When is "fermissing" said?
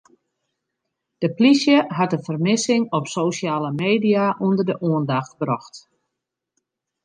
2.27-2.85